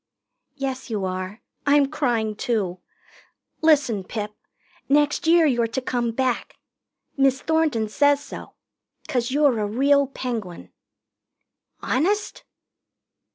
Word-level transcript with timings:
"Yes, 0.55 0.89
you 0.89 1.05
are. 1.05 1.43
I'm 1.67 1.85
crying, 1.91 2.35
too. 2.35 2.79
Listen, 3.61 4.03
Pip. 4.03 4.31
Next 4.89 5.27
year 5.27 5.45
you're 5.45 5.67
to 5.67 5.79
come 5.79 6.09
back. 6.09 6.55
Miss 7.17 7.39
Thornton 7.43 7.87
says 7.87 8.19
so. 8.19 8.55
'Cause 9.07 9.29
you're 9.29 9.59
a 9.59 9.67
real 9.67 10.07
Penguin." 10.07 10.71
"Honest?" 11.83 12.43